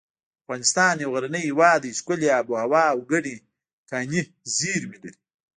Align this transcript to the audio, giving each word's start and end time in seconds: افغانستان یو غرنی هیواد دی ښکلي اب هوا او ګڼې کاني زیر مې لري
افغانستان 0.43 0.93
یو 1.03 1.11
غرنی 1.13 1.43
هیواد 1.49 1.79
دی 1.83 1.91
ښکلي 1.99 2.27
اب 2.39 2.47
هوا 2.63 2.83
او 2.93 2.99
ګڼې 3.11 3.35
کاني 3.89 4.21
زیر 4.57 4.81
مې 4.89 4.97
لري 5.03 5.13